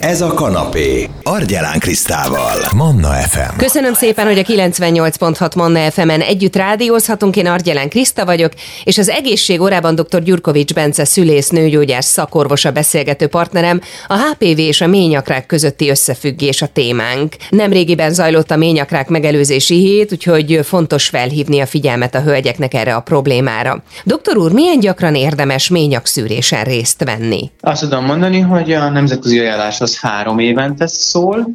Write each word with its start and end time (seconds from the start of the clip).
Ez 0.00 0.20
a 0.20 0.34
kanapé. 0.34 1.08
Argyelán 1.22 1.78
Krisztával. 1.78 2.56
Manna 2.76 3.08
FM. 3.08 3.56
Köszönöm 3.56 3.92
szépen, 3.92 4.26
hogy 4.26 4.38
a 4.38 4.42
98.6 4.42 5.56
Manna 5.56 5.90
FM-en 5.90 6.20
együtt 6.20 6.56
rádiózhatunk. 6.56 7.36
Én 7.36 7.46
Argyelán 7.46 7.88
Kriszta 7.88 8.24
vagyok, 8.24 8.52
és 8.84 8.98
az 8.98 9.08
egészség 9.08 9.60
órában 9.60 9.94
dr. 9.94 10.22
Gyurkovics 10.22 10.74
Bence 10.74 11.04
szülész 11.04 11.48
nőgyógyász 11.48 12.06
szakorvosa 12.06 12.70
beszélgető 12.70 13.26
partnerem, 13.26 13.80
a 14.06 14.16
HPV 14.16 14.58
és 14.58 14.80
a 14.80 14.86
ményakrák 14.86 15.46
közötti 15.46 15.90
összefüggés 15.90 16.62
a 16.62 16.66
témánk. 16.66 17.34
Nemrégiben 17.50 18.12
zajlott 18.12 18.50
a 18.50 18.56
ményakrák 18.56 19.08
megelőzési 19.08 19.74
hét, 19.74 20.12
úgyhogy 20.12 20.60
fontos 20.62 21.08
felhívni 21.08 21.60
a 21.60 21.66
figyelmet 21.66 22.14
a 22.14 22.20
hölgyeknek 22.20 22.74
erre 22.74 22.94
a 22.94 23.00
problémára. 23.00 23.82
Doktor 24.04 24.36
úr, 24.36 24.52
milyen 24.52 24.80
gyakran 24.80 25.14
érdemes 25.14 25.68
ményakszűrésen 25.68 26.64
részt 26.64 27.04
venni? 27.04 27.50
Azt 27.60 27.80
tudom 27.80 28.04
mondani, 28.04 28.40
hogy 28.40 28.72
a 28.72 28.88
nemzetközi 28.88 29.38
ajánlás 29.38 29.80
az 29.90 30.00
három 30.00 30.38
évente 30.38 30.86
szól, 30.86 31.46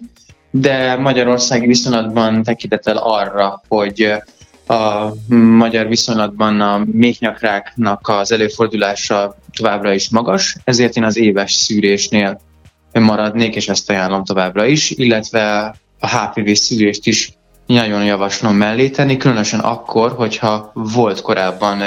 de 0.51 0.95
magyarországi 0.95 1.67
viszonylatban 1.67 2.43
tekintettel 2.43 2.97
arra, 2.97 3.61
hogy 3.67 4.11
a 4.67 5.13
magyar 5.35 5.87
viszonylatban 5.87 6.61
a 6.61 6.83
méhnyakráknak 6.91 8.07
az 8.07 8.31
előfordulása 8.31 9.35
továbbra 9.57 9.93
is 9.93 10.09
magas, 10.09 10.57
ezért 10.63 10.95
én 10.95 11.03
az 11.03 11.17
éves 11.17 11.51
szűrésnél 11.51 12.39
maradnék, 12.91 13.55
és 13.55 13.69
ezt 13.69 13.89
ajánlom 13.89 14.23
továbbra 14.23 14.65
is, 14.65 14.91
illetve 14.91 15.75
a 15.99 16.07
HPV 16.07 16.51
szűrést 16.51 17.07
is 17.07 17.31
nagyon 17.65 18.03
javaslom 18.03 18.55
mellé 18.55 18.89
tenni, 18.89 19.17
különösen 19.17 19.59
akkor, 19.59 20.11
hogyha 20.11 20.71
volt 20.73 21.21
korábban 21.21 21.81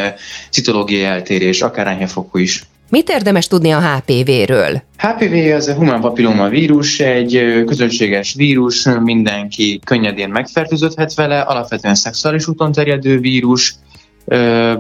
citológiai 0.51 1.05
eltérés, 1.05 1.63
akár 1.63 1.87
enyhefokú 1.87 2.39
is. 2.39 2.65
Mit 2.91 3.11
érdemes 3.11 3.47
tudni 3.47 3.71
a 3.71 3.81
HPV-ről? 3.81 4.83
HPV 4.97 5.55
az 5.55 5.69
a 5.69 5.75
humán 5.75 6.01
papilloma 6.01 6.49
vírus, 6.49 7.01
egy 7.01 7.63
közönséges 7.67 8.35
vírus, 8.35 8.89
mindenki 9.03 9.81
könnyedén 9.85 10.29
megfertőződhet 10.29 11.15
vele, 11.15 11.41
alapvetően 11.41 11.95
szexuális 11.95 12.47
úton 12.47 12.73
terjedő 12.73 13.19
vírus, 13.19 13.75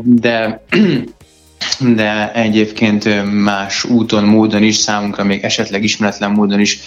de 0.02 0.60
de 1.96 2.32
egyébként 2.32 3.32
más 3.42 3.84
úton, 3.84 4.24
módon 4.24 4.62
is, 4.62 4.76
számunkra 4.76 5.24
még 5.24 5.44
esetleg 5.44 5.84
ismeretlen 5.84 6.30
módon 6.30 6.60
is 6.60 6.78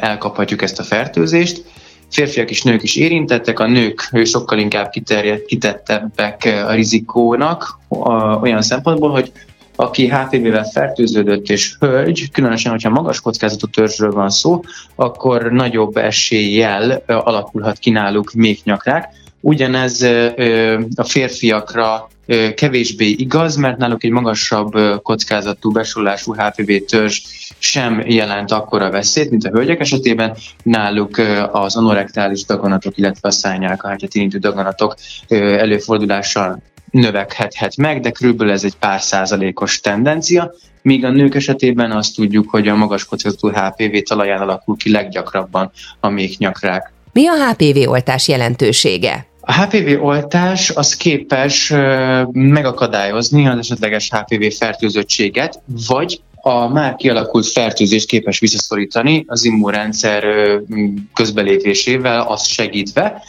elkaphatjuk 0.00 0.62
ezt 0.62 0.78
a 0.78 0.82
fertőzést. 0.82 1.64
Férfiak 2.10 2.50
és 2.50 2.62
nők 2.62 2.82
is 2.82 2.96
érintettek, 2.96 3.58
a 3.58 3.66
nők 3.66 4.10
sokkal 4.24 4.58
inkább 4.58 4.90
kiterjedt, 4.90 5.46
kitettebbek 5.46 6.44
a 6.66 6.72
rizikónak 6.72 7.78
olyan 8.40 8.62
szempontból, 8.62 9.10
hogy 9.10 9.32
aki 9.80 10.08
HPV-vel 10.08 10.64
fertőződött 10.64 11.48
és 11.48 11.76
hölgy, 11.78 12.30
különösen, 12.30 12.70
hogyha 12.70 12.90
magas 12.90 13.20
kockázatú 13.20 13.66
törzsről 13.66 14.12
van 14.12 14.30
szó, 14.30 14.62
akkor 14.94 15.52
nagyobb 15.52 15.96
eséllyel 15.96 17.02
alakulhat 17.06 17.78
ki 17.78 17.90
náluk 17.90 18.32
méhnyakrák. 18.32 19.08
Ugyanez 19.40 20.02
a 20.94 21.04
férfiakra 21.04 22.08
kevésbé 22.54 23.06
igaz, 23.06 23.56
mert 23.56 23.78
náluk 23.78 24.04
egy 24.04 24.10
magasabb 24.10 25.02
kockázatú 25.02 25.70
besorolású 25.70 26.34
HPV 26.34 26.72
törzs 26.86 27.20
sem 27.58 28.02
jelent 28.06 28.50
akkora 28.50 28.90
veszélyt, 28.90 29.30
mint 29.30 29.44
a 29.44 29.50
hölgyek 29.50 29.80
esetében. 29.80 30.36
Náluk 30.62 31.20
az 31.52 31.76
anorektális 31.76 32.44
daganatok, 32.44 32.96
illetve 32.96 33.28
a 33.28 33.32
szányálkahártyát 33.32 34.14
érintő 34.14 34.38
daganatok 34.38 34.94
előfordulással 35.28 36.62
növekhethet 36.90 37.76
meg, 37.76 38.00
de 38.00 38.10
körülbelül 38.10 38.52
ez 38.52 38.64
egy 38.64 38.76
pár 38.76 39.00
százalékos 39.00 39.80
tendencia, 39.80 40.54
míg 40.82 41.04
a 41.04 41.10
nők 41.10 41.34
esetében 41.34 41.90
azt 41.90 42.14
tudjuk, 42.14 42.50
hogy 42.50 42.68
a 42.68 42.76
magas 42.76 43.04
kockázatú 43.04 43.48
HPV 43.48 43.96
talaján 44.08 44.40
alakul 44.40 44.76
ki 44.76 44.90
leggyakrabban 44.90 45.70
a 46.00 46.08
méhnyakrák. 46.08 46.92
Mi 47.12 47.26
a 47.26 47.32
HPV 47.48 47.90
oltás 47.90 48.28
jelentősége? 48.28 49.26
A 49.40 49.62
HPV 49.62 50.04
oltás 50.04 50.70
az 50.70 50.96
képes 50.96 51.72
megakadályozni 52.32 53.46
az 53.46 53.58
esetleges 53.58 54.10
HPV 54.10 54.44
fertőzöttséget, 54.58 55.60
vagy 55.88 56.20
a 56.42 56.68
már 56.68 56.94
kialakult 56.94 57.46
fertőzést 57.46 58.08
képes 58.08 58.38
visszaszorítani 58.38 59.24
az 59.26 59.44
immunrendszer 59.44 60.24
közbelépésével, 61.14 62.20
azt 62.20 62.46
segítve, 62.46 63.22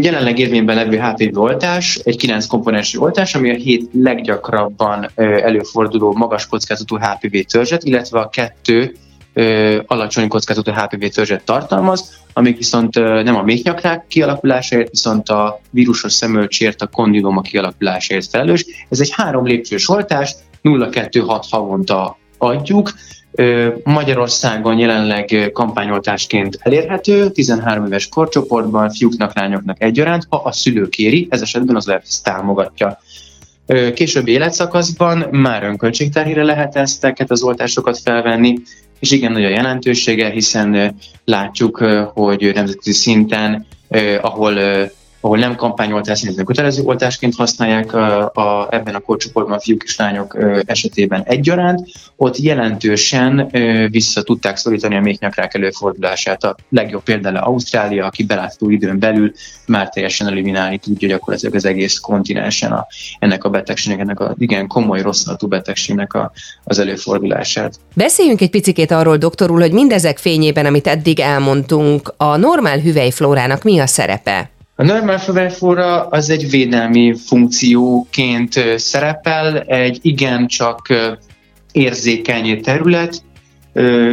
Jelenleg 0.00 0.38
érvényben 0.38 0.76
levő 0.76 0.98
HPV 0.98 1.38
oltás 1.38 1.96
egy 2.04 2.16
9 2.16 2.46
komponensű 2.46 2.98
oltás, 2.98 3.34
ami 3.34 3.50
a 3.50 3.54
hét 3.54 3.90
leggyakrabban 3.92 5.10
előforduló 5.14 6.12
magas 6.12 6.46
kockázatú 6.46 6.96
HPV 6.96 7.36
törzset, 7.38 7.84
illetve 7.84 8.20
a 8.20 8.28
kettő 8.28 8.96
alacsony 9.86 10.28
kockázatú 10.28 10.72
HPV 10.72 11.04
törzset 11.04 11.44
tartalmaz, 11.44 12.16
amik 12.32 12.56
viszont 12.56 12.94
nem 12.94 13.36
a 13.36 13.42
méhnyakrák 13.42 14.06
kialakulásáért, 14.08 14.90
viszont 14.90 15.28
a 15.28 15.60
vírusos 15.70 16.12
szemölcsért, 16.12 16.82
a 16.82 16.86
kondiloma 16.86 17.40
kialakulásáért 17.40 18.26
felelős. 18.26 18.64
Ez 18.88 19.00
egy 19.00 19.12
három 19.12 19.46
lépcsős 19.46 19.88
oltás, 19.88 20.34
0-2-6 20.62 21.44
havonta 21.50 22.18
adjuk, 22.38 22.92
Magyarországon 23.84 24.78
jelenleg 24.78 25.50
kampányoltásként 25.52 26.58
elérhető, 26.60 27.30
13 27.30 27.86
éves 27.86 28.08
korcsoportban, 28.08 28.90
fiúknak, 28.90 29.34
lányoknak 29.34 29.82
egyaránt, 29.82 30.26
ha 30.28 30.36
a 30.36 30.52
szülő 30.52 30.88
kéri, 30.88 31.26
ez 31.30 31.42
esetben 31.42 31.76
az 31.76 31.86
lehet, 31.86 32.02
ezt 32.06 32.24
támogatja. 32.24 33.00
Későbbi 33.94 34.30
életszakaszban 34.32 35.26
már 35.30 35.62
önköltségterhére 35.62 36.42
lehet 36.42 36.76
ezteket 36.76 37.30
az 37.30 37.42
oltásokat 37.42 37.98
felvenni, 37.98 38.58
és 38.98 39.10
igen 39.10 39.32
nagy 39.32 39.44
a 39.44 39.48
jelentősége, 39.48 40.30
hiszen 40.30 40.96
látjuk, 41.24 41.76
hogy 42.14 42.50
nemzetközi 42.54 42.92
szinten, 42.92 43.66
ahol 44.20 44.54
ahol 45.20 45.38
nem 45.38 45.56
kampányoltás, 45.56 46.22
illetve 46.22 46.42
kötelező 46.42 46.82
oltásként 46.82 47.34
használják 47.34 47.94
a, 47.94 48.24
a, 48.24 48.68
ebben 48.70 48.94
a 48.94 48.98
korcsoportban 48.98 49.56
a 49.56 49.60
fiúk 49.60 49.82
és 49.82 49.96
lányok 49.96 50.34
ö, 50.34 50.60
esetében 50.66 51.22
egyaránt, 51.22 51.88
ott 52.16 52.36
jelentősen 52.36 53.48
ö, 53.52 53.86
vissza 53.88 54.22
tudták 54.22 54.56
szorítani 54.56 54.96
a 54.96 55.00
méhnyakrák 55.00 55.54
előfordulását. 55.54 56.44
A 56.44 56.56
legjobb 56.68 57.02
például 57.02 57.36
Ausztrália, 57.36 58.06
aki 58.06 58.24
belátható 58.24 58.70
időn 58.70 58.98
belül 58.98 59.32
már 59.66 59.88
teljesen 59.88 60.26
eliminálni 60.26 60.78
tudja 60.78 61.08
gyakorlatilag 61.08 61.54
az 61.54 61.64
egész 61.64 61.98
kontinensen 61.98 62.72
a, 62.72 62.86
ennek 63.18 63.44
a 63.44 63.48
betegségnek, 63.48 64.00
ennek 64.00 64.20
a 64.20 64.34
igen 64.38 64.66
komoly, 64.66 65.02
rosszalatú 65.02 65.46
betegségnek 65.46 66.12
a, 66.12 66.32
az 66.64 66.78
előfordulását. 66.78 67.74
Beszéljünk 67.94 68.40
egy 68.40 68.50
picit 68.50 68.90
arról, 68.90 69.16
doktor 69.16 69.50
úr, 69.50 69.60
hogy 69.60 69.72
mindezek 69.72 70.18
fényében, 70.18 70.66
amit 70.66 70.86
eddig 70.86 71.20
elmondtunk, 71.20 72.14
a 72.16 72.36
normál 72.36 72.78
hüvelyflórának 72.78 73.62
mi 73.62 73.78
a 73.78 73.86
szerepe? 73.86 74.50
A 74.80 74.84
normál 74.84 75.18
az 76.10 76.30
egy 76.30 76.50
védelmi 76.50 77.14
funkcióként 77.14 78.52
szerepel, 78.76 79.60
egy 79.60 79.98
igencsak 80.02 80.86
érzékeny 81.72 82.62
terület, 82.62 83.22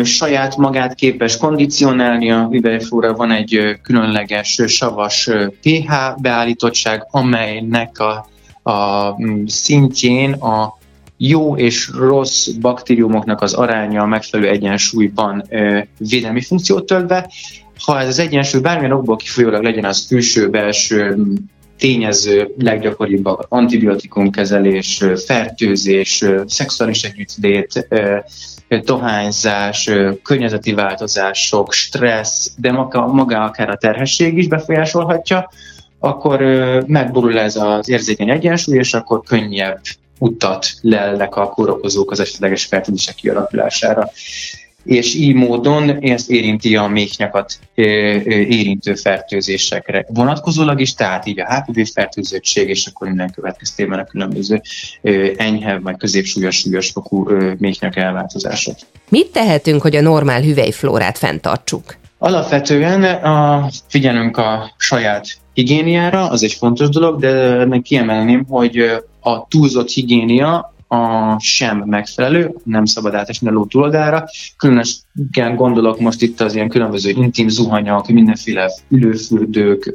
saját 0.03 0.57
magát 0.57 0.95
képes 0.95 1.37
kondicionálni, 1.37 2.31
a 2.31 2.47
hüvelyflóra 2.47 3.13
van 3.13 3.31
egy 3.31 3.79
különleges 3.81 4.61
savas 4.65 5.29
pH 5.61 5.91
beállítottság, 6.21 7.07
amelynek 7.11 7.99
a, 7.99 8.27
a 8.71 9.15
szintjén 9.45 10.33
a 10.33 10.77
jó 11.17 11.57
és 11.57 11.89
rossz 11.97 12.47
baktériumoknak 12.47 13.41
az 13.41 13.53
aránya 13.53 14.05
megfelelő 14.05 14.49
egyensúlyban 14.49 15.43
védelmi 15.97 16.41
funkciót 16.41 16.85
töltve, 16.85 17.29
ha 17.83 17.99
ez 17.99 18.07
az 18.07 18.19
egyensúly 18.19 18.61
bármilyen 18.61 18.91
okból 18.91 19.15
kifolyólag 19.15 19.63
legyen 19.63 19.85
az 19.85 20.05
külső-belső 20.07 21.17
tényező, 21.77 22.53
leggyakoribb 22.57 23.29
antibiotikumkezelés, 23.49 25.03
fertőzés, 25.25 26.23
szexuális 26.45 27.03
együttlét, 27.03 27.87
dohányzás, 28.83 29.89
környezeti 30.23 30.73
változások, 30.73 31.73
stressz, 31.73 32.51
de 32.57 32.71
maga, 32.71 33.07
maga 33.07 33.43
akár 33.43 33.69
a 33.69 33.77
terhesség 33.77 34.37
is 34.37 34.47
befolyásolhatja, 34.47 35.49
akkor 35.99 36.41
megborul 36.87 37.39
ez 37.39 37.55
az 37.55 37.89
érzékeny 37.89 38.29
egyensúly, 38.29 38.77
és 38.77 38.93
akkor 38.93 39.21
könnyebb 39.23 39.79
utat 40.19 40.67
lelnek 40.81 41.35
a 41.35 41.49
kórokozók 41.49 42.11
az 42.11 42.19
esetleges 42.19 42.65
fertőzések 42.65 43.15
kialakulására 43.15 44.09
és 44.85 45.15
így 45.15 45.33
módon 45.33 45.89
ezt 45.89 46.29
érinti 46.29 46.75
a 46.75 46.87
méhnyakat 46.87 47.59
érintő 47.75 48.93
fertőzésekre 48.93 50.05
vonatkozólag 50.09 50.79
is, 50.79 50.93
tehát 50.93 51.25
így 51.25 51.39
a 51.39 51.53
HPV 51.53 51.79
fertőzöttség, 51.93 52.69
és 52.69 52.85
akkor 52.85 53.07
minden 53.07 53.31
következtében 53.31 53.99
a 53.99 54.03
különböző 54.03 54.61
enyhe 55.37 55.79
vagy 55.79 55.97
középsúlyos 55.97 56.55
súlyos 56.55 56.89
fokú 56.89 57.29
méhnyak 57.57 57.95
elváltozások. 57.95 58.75
Mit 59.09 59.27
tehetünk, 59.27 59.81
hogy 59.81 59.95
a 59.95 60.01
normál 60.01 60.41
hüvelyflórát 60.41 61.17
fenntartsuk? 61.17 61.95
Alapvetően 62.17 63.03
a, 63.03 63.67
figyelünk 63.87 64.37
a 64.37 64.73
saját 64.77 65.27
higiéniára, 65.53 66.29
az 66.29 66.43
egy 66.43 66.53
fontos 66.53 66.89
dolog, 66.89 67.19
de 67.19 67.27
ennek 67.59 67.81
kiemelném, 67.81 68.45
hogy 68.49 68.77
a 69.19 69.47
túlzott 69.47 69.89
higiénia 69.89 70.74
a 70.87 71.35
sem 71.39 71.83
megfelelő, 71.85 72.55
nem 72.63 72.85
szabad 72.85 73.13
átesni 73.13 73.47
a 73.47 73.51
ló 73.51 73.65
túloldára. 73.65 74.25
Különösen 74.57 75.55
gondolok 75.55 75.99
most 75.99 76.21
itt 76.21 76.41
az 76.41 76.55
ilyen 76.55 76.69
különböző 76.69 77.09
intim 77.09 77.47
zuhanyak, 77.47 78.07
mindenféle 78.07 78.71
ülőfürdők, 78.89 79.91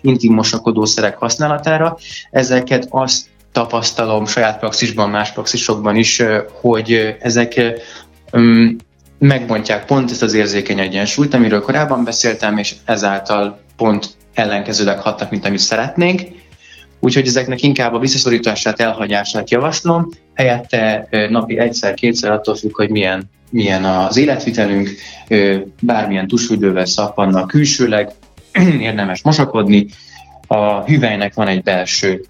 intim 0.00 0.34
mosakodószerek 0.34 1.18
használatára. 1.18 1.96
Ezeket 2.30 2.86
azt 2.90 3.26
tapasztalom 3.52 4.26
saját 4.26 4.58
praxisban, 4.58 5.10
más 5.10 5.32
praxisokban 5.32 5.96
is, 5.96 6.22
hogy 6.60 7.16
ezek 7.20 7.60
megbontják 9.18 9.84
pont 9.84 10.10
ezt 10.10 10.22
az 10.22 10.34
érzékeny 10.34 10.78
egyensúlyt, 10.78 11.34
amiről 11.34 11.60
korábban 11.60 12.04
beszéltem, 12.04 12.58
és 12.58 12.74
ezáltal 12.84 13.60
pont 13.76 14.16
ellenkezőleg 14.34 14.98
hatnak, 14.98 15.30
mint 15.30 15.44
amit 15.44 15.58
szeretnénk. 15.58 16.20
Úgyhogy 17.04 17.26
ezeknek 17.26 17.62
inkább 17.62 17.94
a 17.94 17.98
visszaszorítását, 17.98 18.80
elhagyását 18.80 19.50
javaslom, 19.50 20.08
helyette 20.34 21.08
napi 21.28 21.58
egyszer-kétszer 21.58 22.30
attól 22.30 22.54
függ, 22.54 22.76
hogy 22.76 22.90
milyen, 22.90 23.30
milyen 23.50 23.84
az 23.84 24.16
életvitelünk, 24.16 24.90
bármilyen 25.80 26.26
tusfürdővel 26.26 26.84
szappannak 26.84 27.48
külsőleg, 27.48 28.10
érdemes 28.80 29.22
mosakodni, 29.22 29.86
a 30.46 30.84
hüvelynek 30.84 31.34
van 31.34 31.48
egy 31.48 31.62
belső 31.62 32.24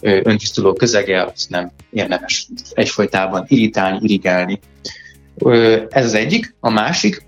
öntisztuló 0.00 0.72
közege, 0.72 1.22
azt 1.22 1.50
nem 1.50 1.70
érdemes 1.90 2.48
egyfolytában 2.72 3.44
irritálni, 3.48 3.98
irigálni. 4.02 4.60
Ez 5.88 6.04
az 6.04 6.14
egyik. 6.14 6.54
A 6.60 6.70
másik, 6.70 7.25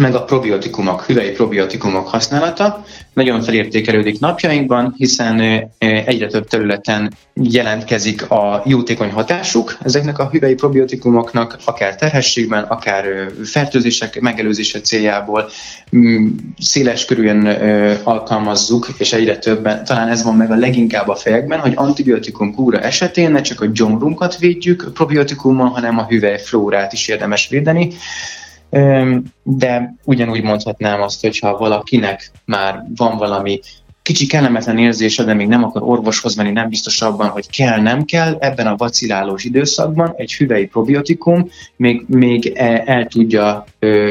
meg 0.00 0.14
a 0.14 0.24
probiotikumok, 0.24 1.02
hüvei 1.02 1.30
probiotikumok 1.30 2.08
használata. 2.08 2.84
Nagyon 3.12 3.42
felértékelődik 3.42 4.20
napjainkban, 4.20 4.94
hiszen 4.96 5.40
egyre 5.78 6.26
több 6.26 6.48
területen 6.48 7.12
jelentkezik 7.34 8.30
a 8.30 8.62
jótékony 8.66 9.10
hatásuk 9.10 9.76
ezeknek 9.82 10.18
a 10.18 10.28
hüvei 10.28 10.54
probiotikumoknak, 10.54 11.58
akár 11.64 11.96
terhességben, 11.96 12.62
akár 12.62 13.04
fertőzések 13.44 14.20
megelőzése 14.20 14.80
céljából. 14.80 15.50
Mm, 15.96 16.28
széles 16.58 17.04
körülön 17.04 17.46
alkalmazzuk, 18.02 18.88
és 18.98 19.12
egyre 19.12 19.38
többen, 19.38 19.84
talán 19.84 20.08
ez 20.08 20.22
van 20.22 20.36
meg 20.36 20.50
a 20.50 20.56
leginkább 20.56 21.08
a 21.08 21.14
fejekben, 21.14 21.58
hogy 21.58 21.72
antibiotikum 21.74 22.54
kúra 22.54 22.80
esetén 22.80 23.30
ne 23.30 23.40
csak 23.40 23.60
a 23.60 23.66
gyomrunkat 23.66 24.38
védjük 24.38 24.90
probiotikummal, 24.94 25.68
hanem 25.68 25.98
a 25.98 26.06
hüvely 26.06 26.38
flórát 26.38 26.92
is 26.92 27.08
érdemes 27.08 27.48
védeni 27.48 27.92
de 29.42 29.94
ugyanúgy 30.04 30.42
mondhatnám 30.42 31.00
azt, 31.00 31.20
hogy 31.20 31.38
ha 31.38 31.56
valakinek 31.56 32.30
már 32.44 32.84
van 32.96 33.16
valami 33.16 33.60
kicsi 34.02 34.26
kellemetlen 34.26 34.78
érzése, 34.78 35.24
de 35.24 35.34
még 35.34 35.46
nem 35.46 35.64
akar 35.64 35.82
orvoshoz 35.82 36.34
menni, 36.34 36.50
nem 36.50 36.68
biztos 36.68 37.02
abban, 37.02 37.28
hogy 37.28 37.50
kell, 37.50 37.80
nem 37.80 38.04
kell, 38.04 38.36
ebben 38.40 38.66
a 38.66 38.76
vacilálós 38.76 39.44
időszakban 39.44 40.12
egy 40.16 40.34
hüvei 40.34 40.66
probiotikum 40.66 41.50
még, 41.76 42.04
még 42.06 42.52
el, 42.54 42.78
el 42.78 43.06
tudja 43.06 43.64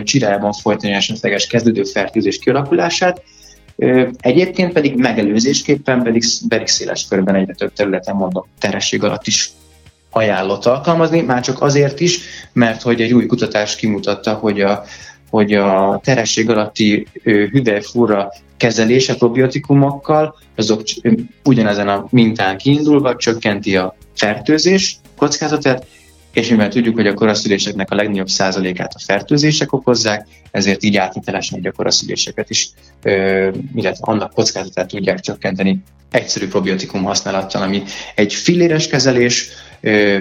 csirájában 0.03 0.51
folytani 0.53 0.93
esetleges 0.93 1.47
kezdődő 1.47 1.83
fertőzés 1.83 2.39
kialakulását, 2.39 3.21
Egyébként 4.19 4.73
pedig 4.73 4.95
megelőzésképpen 4.95 6.03
pedig, 6.03 6.23
pedig 6.47 6.67
széles 6.67 7.07
körben 7.07 7.35
egyre 7.35 7.53
több 7.53 7.73
területen 7.73 8.15
mondom, 8.15 8.45
teresség 8.59 9.03
alatt 9.03 9.27
is 9.27 9.51
ajánlott 10.11 10.65
alkalmazni, 10.65 11.21
már 11.21 11.41
csak 11.41 11.61
azért 11.61 11.99
is, 11.99 12.19
mert 12.53 12.81
hogy 12.81 13.01
egy 13.01 13.13
új 13.13 13.25
kutatás 13.25 13.75
kimutatta, 13.75 14.33
hogy 14.33 14.61
a, 14.61 14.83
hogy 15.29 15.53
a 15.53 16.01
teresség 16.03 16.49
alatti 16.49 17.07
hüvelyfúra 17.23 18.31
kezelése 18.57 19.15
probiotikumokkal, 19.15 20.35
azok 20.55 20.81
ugyanezen 21.43 21.87
a 21.87 22.07
mintán 22.09 22.57
kiindulva 22.57 23.15
csökkenti 23.15 23.77
a 23.77 23.95
fertőzés 24.15 24.97
kockázatát, 25.17 25.85
és 26.33 26.49
mivel 26.49 26.69
tudjuk, 26.69 26.95
hogy 26.95 27.07
a 27.07 27.13
koraszüléseknek 27.13 27.91
a 27.91 27.95
legnagyobb 27.95 28.27
százalékát 28.27 28.93
a 28.93 28.99
fertőzések 28.99 29.73
okozzák, 29.73 30.27
ezért 30.51 30.83
így 30.83 30.97
áthitelesen 30.97 31.61
a 31.63 31.71
koraszüléseket 31.71 32.49
is, 32.49 32.69
illetve 33.75 33.99
annak 33.99 34.33
kockázatát 34.33 34.87
tudják 34.87 35.19
csökkenteni 35.19 35.83
egyszerű 36.11 36.47
probiotikum 36.47 37.03
használattal, 37.03 37.61
ami 37.61 37.83
egy 38.15 38.33
filléres 38.33 38.87
kezelés, 38.87 39.49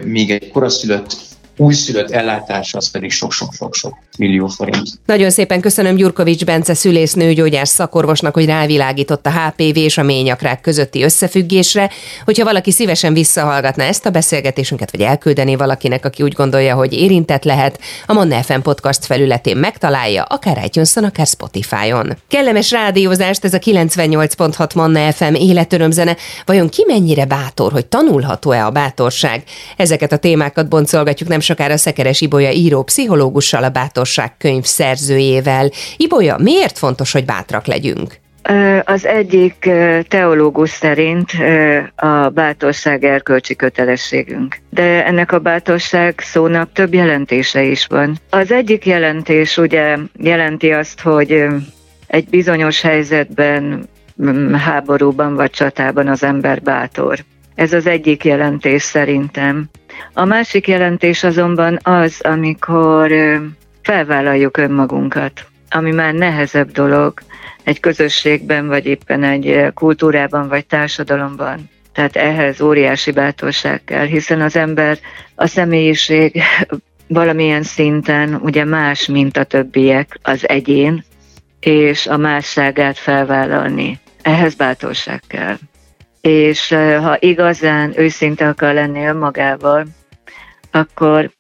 míg 0.04 0.30
egy 0.30 0.50
koraszülött 0.50 1.27
újszülött 1.58 2.10
ellátás 2.10 2.74
az 2.74 2.90
pedig 2.90 3.10
sok-sok-sok-sok 3.10 3.94
millió 4.18 4.46
forint. 4.46 4.88
Nagyon 5.06 5.30
szépen 5.30 5.60
köszönöm 5.60 5.96
Gyurkovics 5.96 6.44
Bence 6.44 6.74
szülész 6.74 7.12
nőgyógyás 7.12 7.68
szakorvosnak, 7.68 8.34
hogy 8.34 8.46
rávilágított 8.46 9.26
a 9.26 9.30
HPV 9.30 9.76
és 9.76 9.98
a 9.98 10.02
ményakrák 10.02 10.60
közötti 10.60 11.02
összefüggésre. 11.02 11.90
Hogyha 12.24 12.44
valaki 12.44 12.70
szívesen 12.70 13.12
visszahallgatná 13.12 13.84
ezt 13.84 14.06
a 14.06 14.10
beszélgetésünket, 14.10 14.90
vagy 14.90 15.00
elküldeni 15.00 15.56
valakinek, 15.56 16.04
aki 16.04 16.22
úgy 16.22 16.32
gondolja, 16.32 16.74
hogy 16.74 16.92
érintett 16.92 17.44
lehet, 17.44 17.80
a 18.06 18.12
Manna 18.12 18.42
FM 18.42 18.60
podcast 18.60 19.04
felületén 19.04 19.56
megtalálja, 19.56 20.22
akár 20.22 20.64
itunes 20.64 20.96
akár 20.96 21.26
Spotify-on. 21.26 22.16
Kellemes 22.28 22.70
rádiózást 22.70 23.44
ez 23.44 23.54
a 23.54 23.58
98.6 23.58 24.74
Manna 24.74 25.12
FM 25.12 25.34
életörömzene. 25.34 26.16
Vajon 26.44 26.68
ki 26.68 26.84
mennyire 26.86 27.24
bátor, 27.24 27.72
hogy 27.72 27.86
tanulható-e 27.86 28.66
a 28.66 28.70
bátorság? 28.70 29.42
Ezeket 29.76 30.12
a 30.12 30.16
témákat 30.16 30.68
boncolgatjuk 30.68 31.28
nem 31.28 31.40
sokára 31.48 31.76
Szekeres 31.76 32.20
Ibolya 32.20 32.50
író 32.50 32.82
pszichológussal, 32.82 33.64
a 33.64 33.68
Bátorság 33.68 34.36
könyv 34.36 34.64
szerzőjével. 34.64 35.70
Ibolya, 35.96 36.36
miért 36.38 36.78
fontos, 36.78 37.12
hogy 37.12 37.24
bátrak 37.24 37.66
legyünk? 37.66 38.18
Az 38.84 39.06
egyik 39.06 39.70
teológus 40.08 40.70
szerint 40.70 41.30
a 41.96 42.28
bátorság 42.28 43.04
erkölcsi 43.04 43.56
kötelességünk. 43.56 44.56
De 44.70 45.06
ennek 45.06 45.32
a 45.32 45.38
bátorság 45.38 46.20
szónak 46.20 46.72
több 46.72 46.94
jelentése 46.94 47.62
is 47.62 47.86
van. 47.86 48.18
Az 48.30 48.52
egyik 48.52 48.86
jelentés 48.86 49.56
ugye 49.56 49.96
jelenti 50.16 50.70
azt, 50.70 51.00
hogy 51.00 51.44
egy 52.06 52.28
bizonyos 52.28 52.80
helyzetben, 52.80 53.88
háborúban 54.52 55.34
vagy 55.34 55.50
csatában 55.50 56.08
az 56.08 56.22
ember 56.22 56.62
bátor. 56.62 57.18
Ez 57.54 57.72
az 57.72 57.86
egyik 57.86 58.24
jelentés 58.24 58.82
szerintem. 58.82 59.68
A 60.12 60.24
másik 60.24 60.68
jelentés 60.68 61.24
azonban 61.24 61.78
az, 61.82 62.20
amikor 62.20 63.12
felvállaljuk 63.82 64.56
önmagunkat, 64.56 65.46
ami 65.70 65.90
már 65.90 66.14
nehezebb 66.14 66.70
dolog 66.70 67.12
egy 67.64 67.80
közösségben, 67.80 68.66
vagy 68.66 68.86
éppen 68.86 69.22
egy 69.22 69.72
kultúrában, 69.74 70.48
vagy 70.48 70.66
társadalomban. 70.66 71.70
Tehát 71.92 72.16
ehhez 72.16 72.60
óriási 72.60 73.10
bátorság 73.10 73.84
kell, 73.84 74.06
hiszen 74.06 74.40
az 74.40 74.56
ember, 74.56 74.98
a 75.34 75.46
személyiség 75.46 76.42
valamilyen 77.06 77.62
szinten 77.62 78.34
ugye 78.34 78.64
más, 78.64 79.06
mint 79.06 79.36
a 79.36 79.44
többiek, 79.44 80.18
az 80.22 80.48
egyén, 80.48 81.04
és 81.60 82.06
a 82.06 82.16
másságát 82.16 82.98
felvállalni. 82.98 83.98
Ehhez 84.22 84.54
bátorság 84.54 85.22
kell 85.26 85.56
és 86.20 86.68
ha 87.02 87.16
igazán 87.18 87.92
őszinte 87.96 88.48
akar 88.48 88.74
lenni 88.74 89.06
önmagával, 89.06 89.86
akkor 90.70 91.30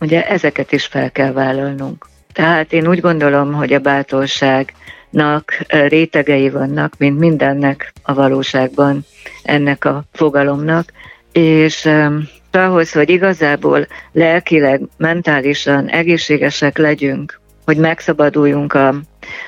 ugye 0.00 0.28
ezeket 0.28 0.72
is 0.72 0.86
fel 0.86 1.10
kell 1.10 1.32
vállalnunk. 1.32 2.06
Tehát 2.32 2.72
én 2.72 2.88
úgy 2.88 3.00
gondolom, 3.00 3.52
hogy 3.52 3.72
a 3.72 3.78
bátorságnak 3.78 5.58
rétegei 5.68 6.50
vannak, 6.50 6.94
mint 6.98 7.18
mindennek 7.18 7.92
a 8.02 8.14
valóságban, 8.14 9.04
ennek 9.42 9.84
a 9.84 10.04
fogalomnak, 10.12 10.92
és 11.32 11.88
ahhoz, 12.50 12.92
hogy 12.92 13.10
igazából 13.10 13.86
lelkileg, 14.12 14.80
mentálisan 14.96 15.88
egészségesek 15.88 16.78
legyünk, 16.78 17.40
hogy 17.64 17.76
megszabaduljunk 17.76 18.72
a, 18.72 18.94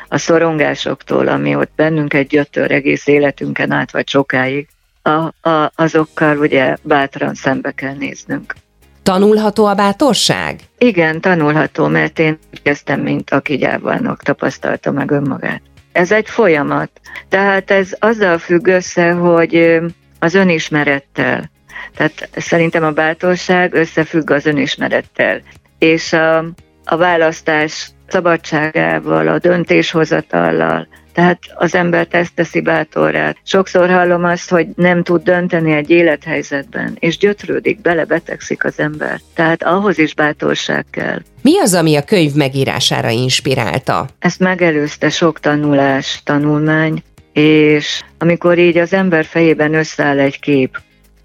a 0.08 0.18
szorongásoktól, 0.18 1.28
ami 1.28 1.54
ott 1.54 1.70
bennünket 1.76 2.26
gyötör 2.26 2.70
egész 2.70 3.06
életünken 3.06 3.70
át, 3.70 3.92
vagy 3.92 4.08
sokáig, 4.08 4.68
a, 5.02 5.48
a, 5.48 5.72
azokkal 5.74 6.38
ugye 6.38 6.76
bátran 6.82 7.34
szembe 7.34 7.70
kell 7.70 7.94
néznünk. 7.94 8.54
Tanulható 9.02 9.64
a 9.66 9.74
bátorság? 9.74 10.60
Igen, 10.78 11.20
tanulható, 11.20 11.86
mert 11.86 12.18
én 12.18 12.38
kezdtem, 12.62 13.00
mint 13.00 13.30
aki 13.30 13.56
gyávának 13.56 14.22
tapasztalta 14.22 14.90
meg 14.90 15.10
önmagát. 15.10 15.62
Ez 15.92 16.12
egy 16.12 16.28
folyamat. 16.28 16.90
Tehát 17.28 17.70
ez 17.70 17.96
azzal 17.98 18.38
függ 18.38 18.66
össze, 18.66 19.10
hogy 19.10 19.80
az 20.18 20.34
önismerettel. 20.34 21.50
Tehát 21.96 22.28
szerintem 22.36 22.84
a 22.84 22.90
bátorság 22.90 23.74
összefügg 23.74 24.30
az 24.30 24.46
önismerettel. 24.46 25.40
És 25.78 26.12
a, 26.12 26.38
a 26.84 26.96
választás 26.96 27.90
szabadságával, 28.08 29.28
a 29.28 29.38
döntéshozatallal, 29.38 30.88
tehát 31.16 31.38
az 31.54 31.74
embert 31.74 32.14
ezt 32.14 32.34
teszi 32.34 32.60
bátorrá. 32.60 33.34
Sokszor 33.42 33.90
hallom 33.90 34.24
azt, 34.24 34.50
hogy 34.50 34.66
nem 34.74 35.02
tud 35.02 35.22
dönteni 35.22 35.72
egy 35.72 35.90
élethelyzetben, 35.90 36.96
és 36.98 37.18
gyötrődik, 37.18 37.80
belebetegszik 37.80 38.64
az 38.64 38.78
ember. 38.78 39.20
Tehát 39.34 39.62
ahhoz 39.62 39.98
is 39.98 40.14
bátorság 40.14 40.84
kell. 40.90 41.18
Mi 41.42 41.58
az, 41.58 41.74
ami 41.74 41.96
a 41.96 42.04
könyv 42.04 42.34
megírására 42.34 43.08
inspirálta? 43.08 44.06
Ezt 44.18 44.40
megelőzte 44.40 45.10
sok 45.10 45.40
tanulás, 45.40 46.20
tanulmány, 46.24 47.02
és 47.32 48.02
amikor 48.18 48.58
így 48.58 48.78
az 48.78 48.92
ember 48.92 49.24
fejében 49.24 49.74
összeáll 49.74 50.18
egy 50.18 50.40
kép, 50.40 50.78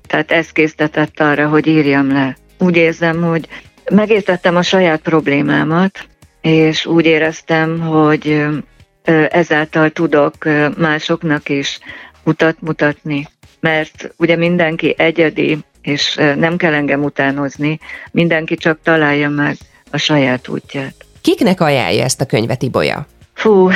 tehát 0.08 0.32
ez 0.32 0.52
késztetett 0.52 1.20
arra, 1.20 1.48
hogy 1.48 1.68
írjam 1.68 2.12
le. 2.12 2.38
úgy 2.58 2.76
érzem, 2.76 3.22
hogy 3.22 3.48
megértettem 3.92 4.56
a 4.56 4.62
saját 4.62 5.02
problémámat, 5.02 6.10
és 6.42 6.86
úgy 6.86 7.06
éreztem, 7.06 7.80
hogy 7.80 8.46
ezáltal 9.30 9.90
tudok 9.90 10.36
másoknak 10.78 11.50
is 11.50 11.80
utat 12.24 12.62
mutatni, 12.62 13.28
mert 13.60 14.14
ugye 14.18 14.36
mindenki 14.36 14.96
egyedi, 14.98 15.58
és 15.82 16.16
nem 16.16 16.58
kell 16.58 16.74
engem 16.74 17.04
utánozni, 17.04 17.80
mindenki 18.12 18.56
csak 18.56 18.80
találja 18.84 19.30
meg 19.30 19.58
a 19.92 19.98
saját 19.98 20.48
útját. 20.48 20.94
Kiknek 21.22 21.62
ajánlja 21.62 22.04
ezt 22.04 22.22
a 22.22 22.26
könyvet 22.26 22.62
Ibolya? 22.62 23.08
Fú, 23.34 23.70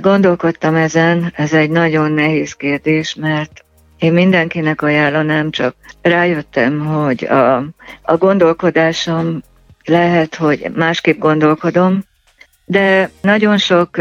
gondolkodtam 0.00 0.74
ezen, 0.74 1.32
ez 1.36 1.52
egy 1.52 1.70
nagyon 1.70 2.12
nehéz 2.12 2.52
kérdés, 2.52 3.14
mert 3.14 3.64
én 3.98 4.12
mindenkinek 4.12 4.82
ajánlanám, 4.82 5.50
csak 5.50 5.74
rájöttem, 6.02 6.86
hogy 6.86 7.24
a, 7.24 7.56
a 8.02 8.16
gondolkodásom 8.16 9.42
lehet, 9.88 10.34
hogy 10.34 10.70
másképp 10.74 11.18
gondolkodom, 11.18 12.02
de 12.64 13.10
nagyon 13.20 13.58
sok 13.58 13.96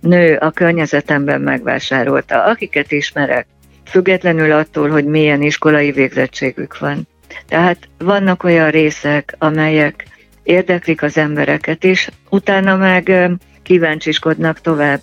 nő 0.00 0.36
a 0.36 0.50
környezetemben 0.50 1.40
megvásárolta, 1.40 2.44
akiket 2.44 2.92
ismerek, 2.92 3.46
függetlenül 3.84 4.52
attól, 4.52 4.88
hogy 4.88 5.04
milyen 5.04 5.42
iskolai 5.42 5.92
végzettségük 5.92 6.78
van. 6.78 7.08
Tehát 7.48 7.88
vannak 7.98 8.44
olyan 8.44 8.70
részek, 8.70 9.34
amelyek 9.38 10.06
érdeklik 10.42 11.02
az 11.02 11.16
embereket, 11.16 11.84
és 11.84 12.08
utána 12.30 12.76
meg 12.76 13.30
kíváncsiskodnak 13.62 14.60
tovább. 14.60 15.00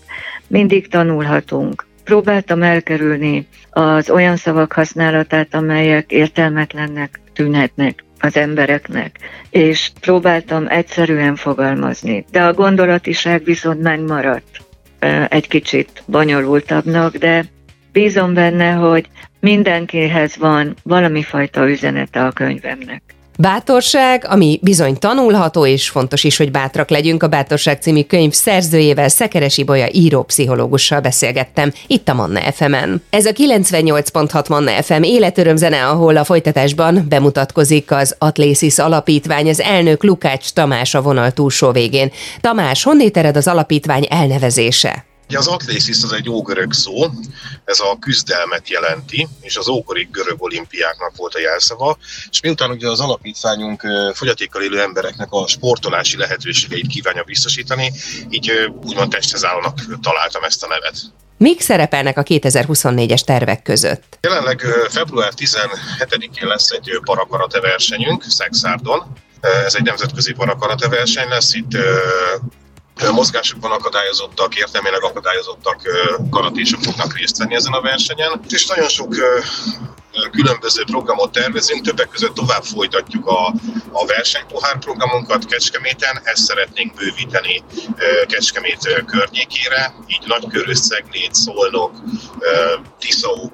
Mindig 0.47 0.87
tanulhatunk. 0.87 1.85
Próbáltam 2.03 2.63
elkerülni 2.63 3.47
az 3.69 4.09
olyan 4.09 4.35
szavak 4.35 4.71
használatát, 4.71 5.53
amelyek 5.55 6.11
értelmetlennek 6.11 7.19
tűnhetnek 7.33 8.03
az 8.19 8.37
embereknek, 8.37 9.17
és 9.49 9.91
próbáltam 9.99 10.67
egyszerűen 10.67 11.35
fogalmazni. 11.35 12.25
De 12.31 12.43
a 12.43 12.53
gondolatiság 12.53 13.43
viszont 13.43 13.81
megmaradt 13.81 14.61
egy 15.29 15.47
kicsit 15.47 16.03
bonyolultabbnak, 16.05 17.15
de 17.15 17.45
bízom 17.91 18.33
benne, 18.33 18.71
hogy 18.71 19.09
mindenkihez 19.39 20.37
van 20.37 20.75
valami 20.83 21.23
fajta 21.23 21.69
üzenete 21.69 22.25
a 22.25 22.31
könyvemnek. 22.31 23.01
Bátorság, 23.41 24.25
ami 24.27 24.59
bizony 24.61 24.97
tanulható, 24.97 25.65
és 25.65 25.89
fontos 25.89 26.23
is, 26.23 26.37
hogy 26.37 26.51
bátrak 26.51 26.89
legyünk. 26.89 27.23
A 27.23 27.27
Bátorság 27.27 27.81
című 27.81 28.03
könyv 28.03 28.33
szerzőjével, 28.33 29.09
Szekeresi 29.09 29.63
Bolya 29.63 29.87
író-pszichológussal 29.91 30.99
beszélgettem 30.99 31.73
itt 31.87 32.09
a 32.09 32.13
Manna 32.13 32.39
FM-en. 32.39 33.03
Ez 33.09 33.25
a 33.25 33.31
98.6 33.31 34.49
Manna 34.49 34.71
FM 34.71 35.03
életörömzene, 35.03 35.85
ahol 35.85 36.17
a 36.17 36.23
folytatásban 36.23 37.05
bemutatkozik 37.09 37.91
az 37.91 38.15
Atlésis 38.17 38.79
Alapítvány, 38.79 39.49
az 39.49 39.61
elnök 39.61 40.03
Lukács 40.03 40.51
Tamás 40.51 40.95
a 40.95 41.01
vonal 41.01 41.31
túlsó 41.31 41.71
végén. 41.71 42.11
Tamás, 42.41 42.83
honnét 42.83 43.17
ered 43.17 43.37
az 43.37 43.47
alapítvány 43.47 44.05
elnevezése? 44.09 45.08
Ugye 45.29 45.37
az 45.37 45.47
atlészis 45.47 46.03
az 46.03 46.13
egy 46.13 46.29
ógörög 46.29 46.73
szó, 46.73 47.05
ez 47.65 47.79
a 47.79 47.97
küzdelmet 47.99 48.69
jelenti, 48.69 49.27
és 49.41 49.57
az 49.57 49.67
ókori 49.67 50.07
görög 50.11 50.43
olimpiáknak 50.43 51.15
volt 51.15 51.33
a 51.33 51.39
jelszava, 51.39 51.97
és 52.29 52.39
miután 52.41 52.69
ugye 52.69 52.89
az 52.89 52.99
alapítványunk 52.99 53.83
fogyatékkal 54.13 54.61
élő 54.61 54.81
embereknek 54.81 55.27
a 55.31 55.47
sportolási 55.47 56.17
lehetőségeit 56.17 56.87
kívánja 56.87 57.23
biztosítani, 57.23 57.91
így 58.29 58.51
úgymond 58.83 59.09
testhez 59.09 59.45
állónak 59.45 59.79
találtam 60.01 60.43
ezt 60.43 60.63
a 60.63 60.67
nevet. 60.67 60.95
Mik 61.37 61.61
szerepelnek 61.61 62.17
a 62.17 62.23
2024-es 62.23 63.21
tervek 63.21 63.61
között? 63.61 64.17
Jelenleg 64.21 64.59
február 64.89 65.33
17-én 65.37 66.47
lesz 66.47 66.69
egy 66.69 66.99
parakarate 67.03 67.59
versenyünk 67.59 68.23
Szexárdon. 68.23 69.11
Ez 69.65 69.75
egy 69.75 69.83
nemzetközi 69.83 70.33
parakarate 70.33 70.87
verseny 70.87 71.29
lesz, 71.29 71.53
itt 71.53 71.77
mozgásukban 73.11 73.71
akadályozottak, 73.71 74.55
értelmének 74.55 75.03
akadályozottak 75.03 75.81
karatésok 76.29 76.81
fognak 76.81 77.17
részt 77.17 77.37
venni 77.37 77.55
ezen 77.55 77.73
a 77.73 77.81
versenyen. 77.81 78.41
És 78.49 78.67
nagyon 78.67 78.89
sok 78.89 79.15
különböző 80.31 80.83
programot 80.83 81.31
tervezünk, 81.31 81.85
többek 81.85 82.09
között 82.09 82.33
tovább 82.33 82.63
folytatjuk 82.63 83.27
a, 83.27 83.53
a 83.91 84.05
versenypohár 84.05 84.79
programunkat 84.79 85.45
Kecskeméten, 85.45 86.19
ezt 86.23 86.43
szeretnénk 86.43 86.93
bővíteni 86.93 87.63
Kecskemét 88.27 89.03
környékére, 89.05 89.93
így 90.07 90.27
Nagykörös, 90.27 90.77
Szegnét, 90.77 91.33
Szolnok, 91.33 91.91
Tiszauk, 92.99 93.53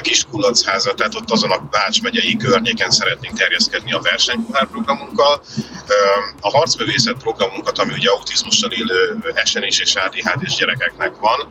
Kiskulacházat, 0.00 0.96
tehát 0.96 1.14
ott 1.14 1.30
azon 1.30 1.50
a 1.50 1.68
Bács 1.70 2.02
megyei 2.02 2.36
környéken 2.36 2.90
szeretnénk 2.90 3.38
terjeszkedni 3.38 3.92
a 3.92 4.00
versenypohár 4.00 4.66
programunkkal. 4.66 5.42
A 6.40 6.50
harcművészet 6.50 7.16
programunkat, 7.16 7.78
ami 7.78 7.92
ugye 7.92 8.10
autizmussal 8.10 8.70
élő 8.72 9.22
SNS 9.44 9.80
és 9.80 9.94
ADHD-s 9.94 10.54
gyerekeknek 10.56 11.16
van, 11.16 11.48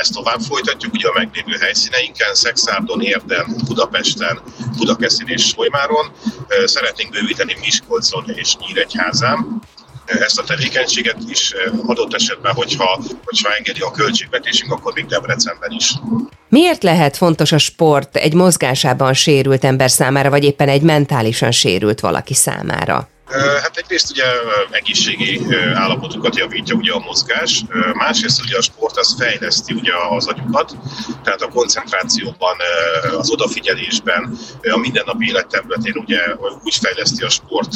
ezt 0.00 0.12
tovább 0.12 0.40
folytatjuk 0.40 0.92
ugye 0.92 1.08
a 1.08 1.12
meglévő 1.14 1.56
helyszíneinken, 1.60 2.34
Szexárdon, 2.34 3.00
Érden, 3.00 3.56
Budapesten, 3.66 4.40
Budakeszin 4.76 5.26
és 5.26 5.46
Solymáron. 5.46 6.12
Szeretnénk 6.64 7.10
bővíteni 7.10 7.56
Miskolcon 7.60 8.24
és 8.26 8.56
Nyíregyházán 8.56 9.60
ezt 10.04 10.38
a 10.38 10.44
tevékenységet 10.44 11.16
is 11.28 11.52
adott 11.86 12.14
esetben, 12.14 12.54
hogyha, 12.54 13.02
hogyha 13.24 13.54
engedi 13.54 13.80
a 13.80 13.90
költségvetésünk, 13.90 14.72
akkor 14.72 14.92
még 14.92 15.06
Debrecenben 15.06 15.70
is. 15.70 15.92
Miért 16.50 16.82
lehet 16.82 17.16
fontos 17.16 17.52
a 17.52 17.58
sport 17.58 18.16
egy 18.16 18.34
mozgásában 18.34 19.12
sérült 19.12 19.64
ember 19.64 19.90
számára, 19.90 20.30
vagy 20.30 20.44
éppen 20.44 20.68
egy 20.68 20.82
mentálisan 20.82 21.50
sérült 21.50 22.00
valaki 22.00 22.34
számára? 22.34 23.08
Hát 23.62 23.76
egyrészt 23.76 24.10
ugye 24.10 24.24
egészségi 24.70 25.40
állapotukat 25.74 26.36
javítja 26.36 26.74
ugye 26.74 26.92
a 26.92 26.98
mozgás, 26.98 27.64
másrészt 27.94 28.42
ugye 28.42 28.56
a 28.56 28.62
sport 28.62 28.96
az 28.96 29.14
fejleszti 29.18 29.74
ugye 29.74 29.92
az 30.10 30.26
agyukat, 30.26 30.76
tehát 31.24 31.40
a 31.40 31.48
koncentrációban, 31.48 32.56
az 33.18 33.30
odafigyelésben, 33.30 34.38
a 34.72 34.78
mindennapi 34.78 35.26
életterületén 35.26 35.96
ugye 35.96 36.18
úgy 36.64 36.74
fejleszti 36.74 37.24
a 37.24 37.28
sport 37.28 37.72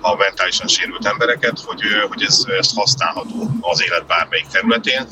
a 0.00 0.16
mentálisan 0.16 0.66
sérült 0.66 1.06
embereket, 1.06 1.60
hogy, 1.64 1.80
hogy 2.08 2.22
ez, 2.22 2.44
ez 2.58 2.70
használható 2.74 3.50
az 3.60 3.82
élet 3.82 4.06
bármelyik 4.06 4.46
területén, 4.46 5.06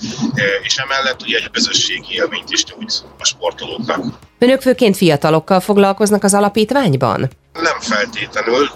és 0.63 0.77
emellett 0.77 1.23
ugye 1.23 1.37
egy 1.37 1.51
közösségi 1.51 2.15
élményt 2.15 2.51
is 2.51 2.65
nyújt 2.65 3.05
a 3.19 3.25
sportolóknak. 3.25 4.05
Önök 4.39 4.61
főként 4.61 4.97
fiatalokkal 4.97 5.61
foglalkoznak 5.61 6.25
az 6.25 6.35
alapítványban? 6.35 7.31
Nem 7.62 7.81
feltétlenül, 7.81 8.69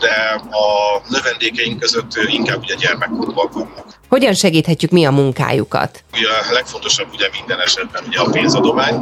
de 0.00 0.40
a 0.50 1.00
növendékeink 1.08 1.80
között 1.80 2.14
inkább 2.26 2.58
ugye 2.58 2.74
gyermekkorúak 2.74 3.52
vannak. 3.52 3.86
Hogyan 4.08 4.34
segíthetjük 4.34 4.90
mi 4.90 5.06
a 5.06 5.10
munkájukat? 5.10 6.04
Ugye 6.12 6.28
a 6.28 6.52
legfontosabb 6.52 7.08
ugye 7.12 7.28
minden 7.32 7.60
esetben 7.60 8.04
ugye 8.06 8.20
a 8.20 8.30
pénzadomány, 8.30 9.00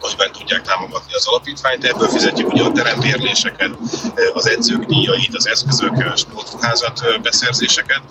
amiben 0.00 0.32
tudják 0.32 0.62
támogatni 0.62 1.14
az 1.14 1.26
alapítványt. 1.26 1.84
Ebből 1.84 2.08
fizetjük 2.08 2.52
ugye 2.52 2.62
a 2.62 2.72
terembérléseket, 2.72 3.70
az 4.32 4.48
edzők 4.48 4.84
díjait, 4.84 5.34
az 5.34 5.46
eszközök, 5.46 6.16
sportházat 6.16 7.20
beszerzéseket, 7.22 8.02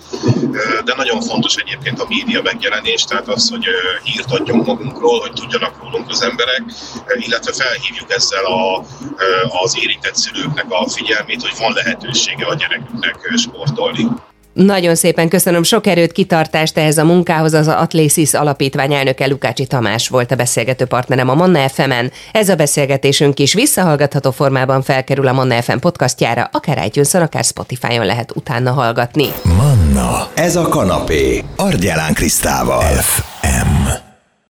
de 0.84 0.94
nagyon 0.96 1.20
fontos 1.20 1.56
egyébként 1.56 2.00
a 2.00 2.06
média 2.08 2.42
megjelenés, 2.42 3.02
tehát 3.04 3.28
az, 3.28 3.50
hogy 3.50 3.66
hírt 4.02 4.30
adjunk 4.30 4.66
magunkról, 4.66 5.20
hogy 5.20 5.32
tudjanak 5.32 5.82
rólunk 5.82 6.08
az 6.08 6.22
emberek, 6.22 6.62
illetve 7.14 7.52
felhívjuk 7.52 8.12
ezzel 8.12 8.44
a, 8.44 8.84
az 9.62 9.76
érintett 9.80 10.16
szülőknek 10.16 10.66
a 10.68 10.88
figyelmét, 10.88 11.42
hogy 11.42 11.54
van 11.58 11.72
lehetősége 11.72 12.46
a 12.46 12.54
gyereküknek 12.54 13.32
sportolni. 13.36 14.06
Nagyon 14.64 14.94
szépen 14.94 15.28
köszönöm 15.28 15.62
sok 15.62 15.86
erőt, 15.86 16.12
kitartást 16.12 16.78
ehhez 16.78 16.98
a 16.98 17.04
munkához. 17.04 17.54
Az 17.54 17.68
Atlésis 17.68 18.34
alapítvány 18.34 18.92
elnöke 18.92 19.26
Lukácsi 19.26 19.66
Tamás 19.66 20.08
volt 20.08 20.30
a 20.30 20.36
beszélgető 20.36 20.84
partnerem 20.84 21.28
a 21.28 21.34
Manna 21.34 21.68
FM-en. 21.68 22.12
Ez 22.32 22.48
a 22.48 22.54
beszélgetésünk 22.54 23.38
is 23.38 23.54
visszahallgatható 23.54 24.30
formában 24.30 24.82
felkerül 24.82 25.26
a 25.26 25.32
Manna 25.32 25.62
FM 25.62 25.78
podcastjára, 25.78 26.48
akár 26.52 26.86
itunes 26.86 27.14
akár 27.14 27.44
Spotify-on 27.44 28.06
lehet 28.06 28.36
utána 28.36 28.72
hallgatni. 28.72 29.26
Manna, 29.42 30.28
ez 30.34 30.56
a 30.56 30.68
kanapé, 30.68 31.44
Argyelán 31.56 32.14
Krisztával. 32.14 32.82
F. 32.82 33.37